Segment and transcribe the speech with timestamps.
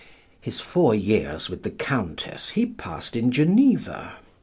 [0.41, 4.15] His four years with the Countess he passed in Geneva.